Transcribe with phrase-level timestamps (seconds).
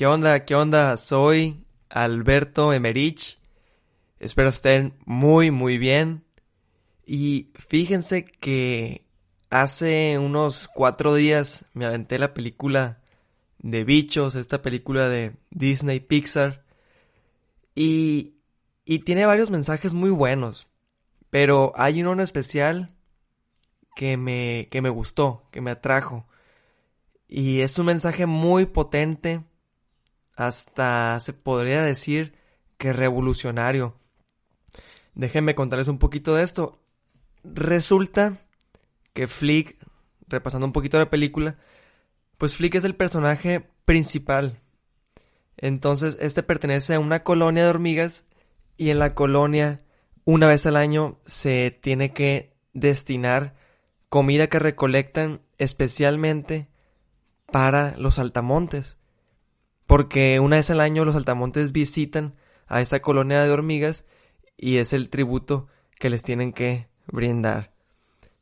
[0.00, 0.46] ¿Qué onda?
[0.46, 0.96] ¿Qué onda?
[0.96, 3.38] Soy Alberto Emerich.
[4.18, 6.24] Espero estén muy, muy bien.
[7.04, 9.04] Y fíjense que
[9.50, 13.02] hace unos cuatro días me aventé la película
[13.58, 16.64] de Bichos, esta película de Disney Pixar.
[17.74, 18.36] Y,
[18.86, 20.66] y tiene varios mensajes muy buenos.
[21.28, 22.88] Pero hay uno en especial
[23.94, 26.26] que me, que me gustó, que me atrajo.
[27.28, 29.44] Y es un mensaje muy potente
[30.36, 32.34] hasta se podría decir
[32.78, 33.94] que revolucionario.
[35.14, 36.80] Déjenme contarles un poquito de esto.
[37.44, 38.38] Resulta
[39.12, 39.76] que Flick,
[40.28, 41.58] repasando un poquito la película,
[42.38, 44.60] pues Flick es el personaje principal.
[45.56, 48.24] Entonces, este pertenece a una colonia de hormigas
[48.76, 49.82] y en la colonia,
[50.24, 53.54] una vez al año, se tiene que destinar
[54.08, 56.68] comida que recolectan especialmente
[57.52, 58.99] para los altamontes
[59.90, 62.36] porque una vez al año los altamontes visitan
[62.68, 64.04] a esa colonia de hormigas
[64.56, 65.66] y es el tributo
[65.98, 67.74] que les tienen que brindar.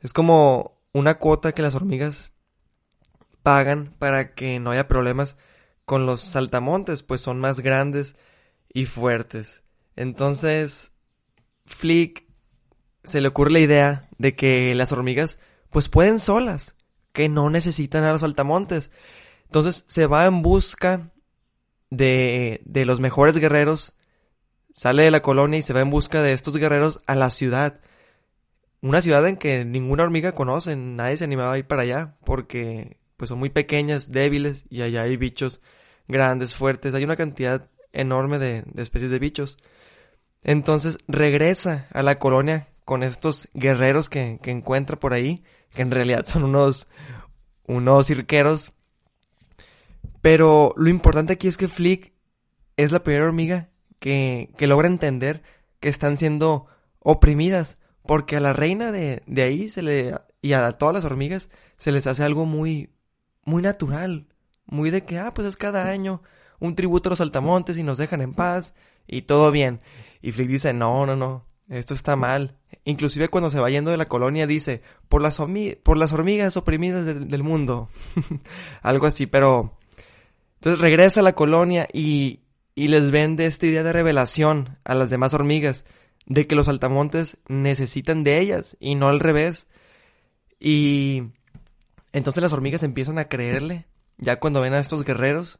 [0.00, 2.32] Es como una cuota que las hormigas
[3.44, 5.36] pagan para que no haya problemas
[5.84, 8.16] con los saltamontes, pues son más grandes
[8.74, 9.62] y fuertes.
[9.94, 10.94] Entonces,
[11.64, 12.26] Flick
[13.04, 15.38] se le ocurre la idea de que las hormigas
[15.70, 16.74] pues pueden solas,
[17.12, 18.90] que no necesitan a los saltamontes.
[19.44, 21.12] Entonces se va en busca
[21.90, 23.94] de, de los mejores guerreros,
[24.72, 27.80] sale de la colonia y se va en busca de estos guerreros a la ciudad.
[28.82, 32.98] Una ciudad en que ninguna hormiga conoce, nadie se animaba a ir para allá, porque
[33.16, 35.60] pues son muy pequeñas, débiles, y allá hay bichos
[36.06, 39.56] grandes, fuertes, hay una cantidad enorme de, de especies de bichos.
[40.42, 45.42] Entonces regresa a la colonia con estos guerreros que, que encuentra por ahí,
[45.74, 46.86] que en realidad son unos,
[47.66, 48.72] unos cirqueros
[50.26, 52.12] pero lo importante aquí es que Flick
[52.76, 53.68] es la primera hormiga
[54.00, 55.44] que, que logra entender
[55.78, 56.66] que están siendo
[56.98, 57.78] oprimidas.
[58.02, 61.92] Porque a la reina de, de ahí se le, y a todas las hormigas se
[61.92, 62.90] les hace algo muy,
[63.44, 64.26] muy natural.
[64.64, 66.22] Muy de que, ah, pues es cada año
[66.58, 68.74] un tributo a los altamontes y nos dejan en paz
[69.06, 69.80] y todo bien.
[70.22, 72.58] Y Flick dice, no, no, no, esto está mal.
[72.82, 75.40] Inclusive cuando se va yendo de la colonia dice, por las,
[75.84, 77.90] por las hormigas oprimidas de, del mundo.
[78.82, 79.78] algo así, pero
[80.56, 82.40] entonces regresa a la colonia y,
[82.74, 85.84] y les vende esta idea de revelación a las demás hormigas,
[86.26, 89.68] de que los altamontes necesitan de ellas y no al revés.
[90.58, 91.22] Y
[92.12, 93.86] entonces las hormigas empiezan a creerle,
[94.18, 95.58] ya cuando ven a estos guerreros,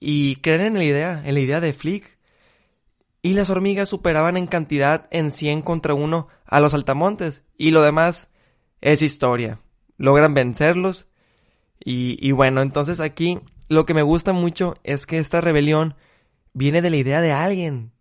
[0.00, 2.16] y creen en la idea, en la idea de Flick.
[3.22, 7.82] Y las hormigas superaban en cantidad en 100 contra 1 a los altamontes, y lo
[7.82, 8.30] demás
[8.80, 9.58] es historia.
[9.96, 11.08] Logran vencerlos,
[11.84, 15.94] y, y bueno, entonces aquí lo que me gusta mucho es que esta rebelión
[16.52, 17.92] viene de la idea de alguien.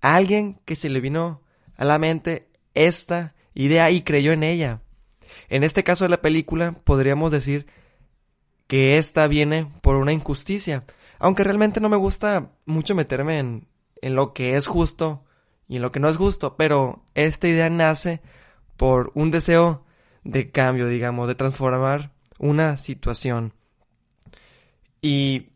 [0.00, 1.42] Alguien que se le vino
[1.76, 4.82] a la mente esta idea y creyó en ella.
[5.48, 7.66] En este caso de la película podríamos decir
[8.66, 10.84] que esta viene por una injusticia.
[11.18, 13.68] Aunque realmente no me gusta mucho meterme en,
[14.02, 15.24] en lo que es justo
[15.68, 18.20] y en lo que no es justo, pero esta idea nace
[18.76, 19.84] por un deseo
[20.24, 23.54] de cambio, digamos, de transformar una situación.
[25.04, 25.50] Y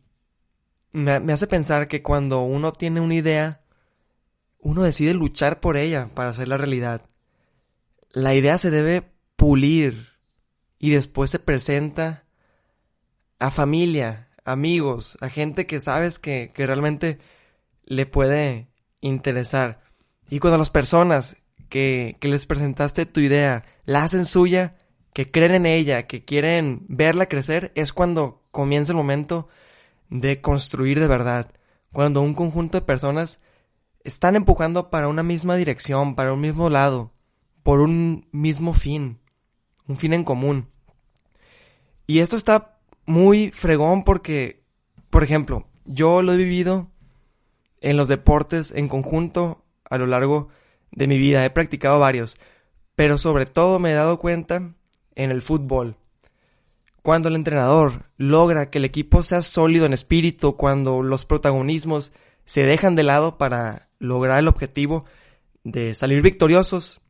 [0.91, 3.61] me, me, hace pensar que cuando uno tiene una idea,
[4.59, 7.09] uno decide luchar por ella para hacerla realidad.
[8.11, 10.09] La idea se debe pulir
[10.77, 12.25] y después se presenta
[13.39, 17.17] a familia, amigos, a gente que sabes que, que realmente
[17.85, 18.67] le puede
[19.01, 19.81] interesar.
[20.29, 21.37] Y cuando las personas
[21.69, 24.75] que, que les presentaste tu idea la hacen suya,
[25.19, 29.49] que creen en ella, que quieren verla crecer, es cuando comienza el momento
[30.09, 31.51] de construir de verdad.
[31.91, 33.41] Cuando un conjunto de personas
[34.05, 37.11] están empujando para una misma dirección, para un mismo lado,
[37.63, 39.19] por un mismo fin,
[39.89, 40.69] un fin en común.
[42.07, 44.63] Y esto está muy fregón porque,
[45.09, 46.91] por ejemplo, yo lo he vivido
[47.81, 50.47] en los deportes en conjunto a lo largo
[50.91, 51.43] de mi vida.
[51.43, 52.37] He practicado varios,
[52.95, 54.75] pero sobre todo me he dado cuenta
[55.19, 55.97] en el fútbol.
[57.01, 62.11] cuando el entrenador logra que el equipo sea sólido en espíritu, cuando los protagonismos
[62.45, 65.05] se dejan de lado para lograr el objetivo
[65.63, 67.01] de salir victoriosos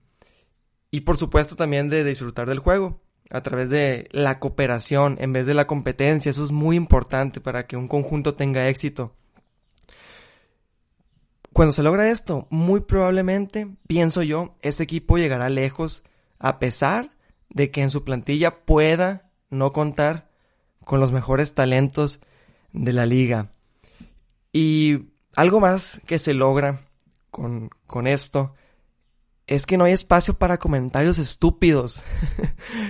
[0.92, 5.46] y por supuesto también de disfrutar del juego a través de la cooperación en vez
[5.46, 6.30] de la competencia.
[6.30, 9.16] Eso es muy importante para que un conjunto tenga éxito.
[11.52, 16.04] Cuando se logra esto, muy probablemente, pienso yo, ese equipo llegará lejos
[16.40, 17.12] a pesar
[17.50, 20.30] de que en su plantilla pueda no contar
[20.86, 22.20] con los mejores talentos
[22.74, 23.52] de la liga.
[24.52, 26.82] Y algo más que se logra
[27.32, 28.56] con, con esto
[29.48, 32.04] es que no hay espacio para comentarios estúpidos.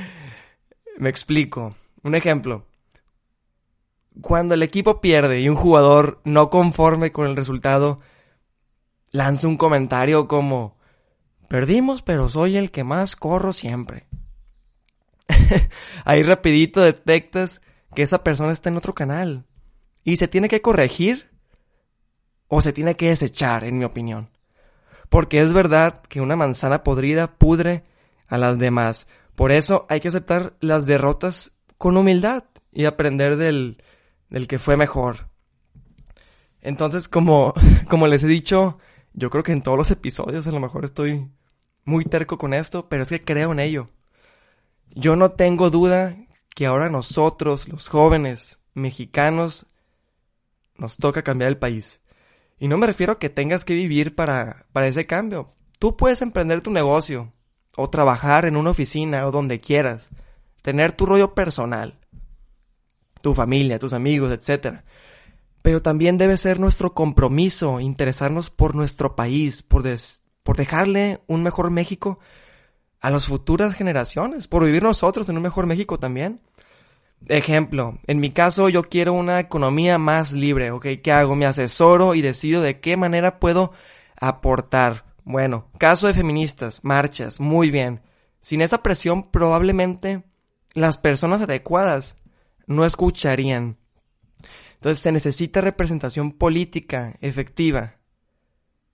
[0.98, 1.76] Me explico.
[2.04, 2.66] Un ejemplo.
[4.22, 8.00] Cuando el equipo pierde y un jugador no conforme con el resultado
[9.12, 10.80] lanza un comentario como
[11.50, 14.06] Perdimos, pero soy el que más corro siempre.
[16.06, 17.62] Ahí rapidito detectas
[17.96, 19.46] que esa persona está en otro canal.
[20.04, 21.30] Y se tiene que corregir
[22.48, 24.30] o se tiene que desechar, en mi opinión.
[25.10, 27.84] Porque es verdad que una manzana podrida pudre
[28.28, 29.08] a las demás.
[29.36, 33.84] Por eso hay que aceptar las derrotas con humildad y aprender del,
[34.30, 35.30] del que fue mejor.
[36.62, 37.54] Entonces, como,
[37.90, 38.80] como les he dicho,
[39.14, 41.30] yo creo que en todos los episodios a lo mejor estoy
[41.86, 43.90] muy terco con esto, pero es que creo en ello.
[44.92, 46.16] Yo no tengo duda
[46.56, 49.66] que ahora nosotros, los jóvenes mexicanos,
[50.76, 52.02] nos toca cambiar el país.
[52.58, 55.52] Y no me refiero a que tengas que vivir para, para ese cambio.
[55.78, 57.32] Tú puedes emprender tu negocio,
[57.78, 60.10] o trabajar en una oficina, o donde quieras.
[60.62, 61.98] Tener tu rollo personal,
[63.22, 64.82] tu familia, tus amigos, etc.
[65.62, 69.84] Pero también debe ser nuestro compromiso interesarnos por nuestro país, por,
[70.44, 72.20] por dejarle un mejor México
[73.02, 76.42] a las futuras generaciones, por vivir nosotros en un mejor México también.
[77.28, 80.86] Ejemplo, en mi caso yo quiero una economía más libre, ¿ok?
[81.04, 81.36] ¿Qué hago?
[81.36, 83.74] Me asesoro y decido de qué manera puedo
[84.20, 85.06] aportar.
[85.24, 88.02] Bueno, caso de feministas, marchas, muy bien.
[88.42, 90.24] Sin esa presión probablemente
[90.74, 92.18] las personas adecuadas
[92.68, 93.78] no escucharían.
[94.76, 97.98] Entonces se necesita representación política efectiva.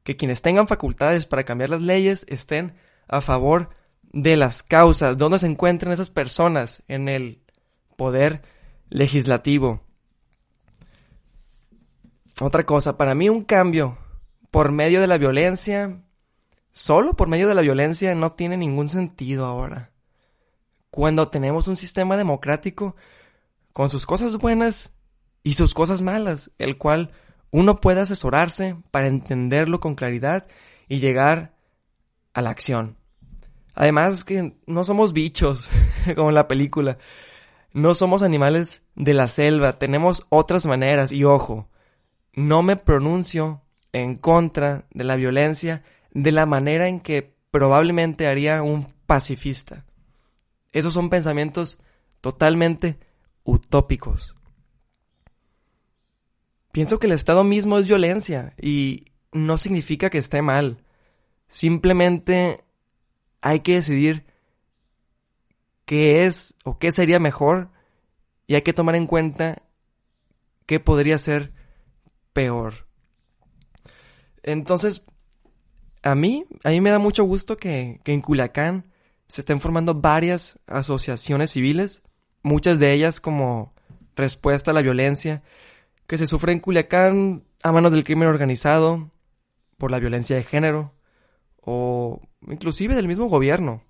[0.04, 2.76] Que quienes tengan facultades para cambiar las leyes estén
[3.08, 3.70] a favor
[4.12, 7.42] de las causas, donde se encuentran esas personas en el
[7.96, 8.42] poder
[8.90, 9.82] legislativo.
[12.42, 13.98] Otra cosa, para mí un cambio
[14.52, 16.02] por medio de la violencia,
[16.72, 19.92] solo por medio de la violencia, no tiene ningún sentido ahora.
[20.90, 22.96] Cuando tenemos un sistema democrático
[23.74, 24.94] con sus cosas buenas
[25.44, 27.12] y sus cosas malas, el cual
[27.52, 30.48] uno puede asesorarse para entenderlo con claridad
[30.88, 31.56] y llegar
[32.34, 32.98] a la acción.
[33.76, 35.70] Además que no somos bichos,
[36.16, 36.98] como en la película.
[37.74, 41.70] No somos animales de la selva, tenemos otras maneras y ojo,
[42.34, 43.62] no me pronuncio
[43.92, 49.86] en contra de la violencia de la manera en que probablemente haría un pacifista.
[50.72, 51.80] Esos son pensamientos
[52.22, 52.98] totalmente
[53.44, 54.36] utópicos.
[56.74, 60.84] Pienso que el Estado mismo es violencia y no significa que esté mal.
[61.48, 62.65] Simplemente
[63.46, 64.26] hay que decidir
[65.86, 67.70] qué es o qué sería mejor
[68.48, 69.62] y hay que tomar en cuenta
[70.66, 71.54] qué podría ser
[72.34, 72.88] peor.
[74.42, 75.06] Entonces,
[76.02, 78.92] a mí, a mí me da mucho gusto que, que en Culiacán
[79.28, 82.02] se estén formando varias asociaciones civiles,
[82.42, 83.76] muchas de ellas como
[84.16, 85.44] respuesta a la violencia
[86.08, 89.12] que se sufre en Culiacán a manos del crimen organizado,
[89.78, 90.96] por la violencia de género,
[91.62, 93.84] o inclusive del mismo gobierno.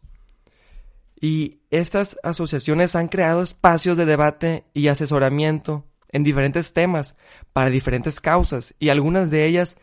[1.20, 7.16] Y estas asociaciones han creado espacios de debate y asesoramiento en diferentes temas
[7.54, 9.78] para diferentes causas y algunas de ellas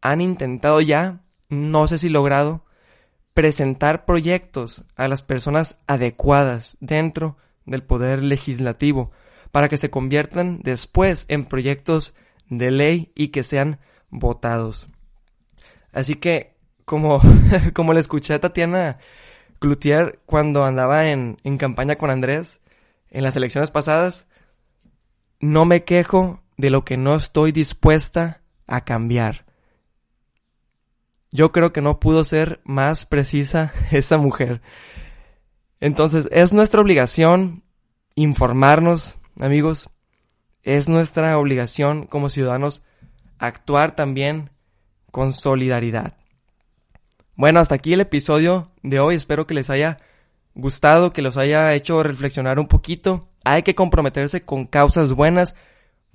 [0.00, 2.64] han intentado ya, no sé si logrado,
[3.34, 9.10] presentar proyectos a las personas adecuadas dentro del poder legislativo
[9.52, 12.14] para que se conviertan después en proyectos
[12.48, 13.78] de ley y que sean
[14.10, 14.88] votados.
[15.92, 16.55] Así que
[16.86, 17.20] como,
[17.74, 18.98] como le escuché a Tatiana
[19.58, 22.60] Cloutier cuando andaba en, en campaña con Andrés
[23.10, 24.26] en las elecciones pasadas,
[25.40, 29.44] no me quejo de lo que no estoy dispuesta a cambiar.
[31.30, 34.62] Yo creo que no pudo ser más precisa esa mujer.
[35.80, 37.64] Entonces, es nuestra obligación
[38.14, 39.90] informarnos, amigos.
[40.62, 42.84] Es nuestra obligación como ciudadanos
[43.38, 44.50] actuar también
[45.10, 46.14] con solidaridad.
[47.36, 49.14] Bueno, hasta aquí el episodio de hoy.
[49.14, 49.98] Espero que les haya
[50.54, 53.28] gustado, que los haya hecho reflexionar un poquito.
[53.44, 55.54] Hay que comprometerse con causas buenas.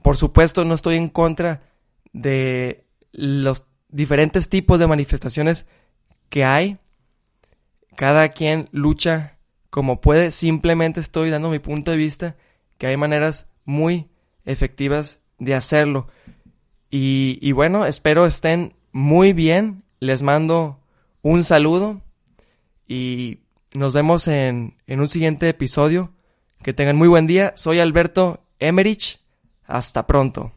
[0.02, 1.62] Por supuesto, no estoy en contra
[2.12, 5.68] de los diferentes tipos de manifestaciones
[6.30, 6.80] que hay.
[7.96, 9.38] Cada quien lucha
[9.70, 10.32] como puede.
[10.32, 12.36] Simplemente estoy dando mi punto de vista
[12.80, 14.10] que hay maneras muy
[14.44, 16.08] efectivas de hacerlo.
[16.90, 19.84] Y, y bueno, espero estén muy bien.
[20.00, 20.81] Les mando
[21.22, 22.02] un saludo
[22.88, 23.40] y
[23.74, 26.14] nos vemos en, en un siguiente episodio.
[26.62, 27.54] Que tengan muy buen día.
[27.56, 29.20] Soy Alberto Emerich.
[29.66, 30.52] Hasta pronto.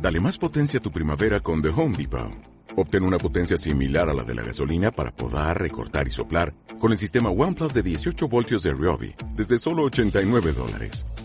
[0.00, 2.32] Dale más potencia a tu primavera con The Home Depot.
[2.76, 6.90] Obtén una potencia similar a la de la gasolina para podar, recortar y soplar con
[6.90, 11.06] el sistema OnePlus de 18 voltios de Ryobi desde solo 89 dólares.